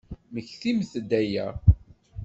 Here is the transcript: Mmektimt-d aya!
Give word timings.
Mmektimt-d 0.31 1.11
aya! 1.21 1.47